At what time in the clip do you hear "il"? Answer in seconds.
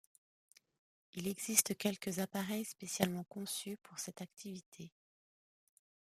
1.13-1.27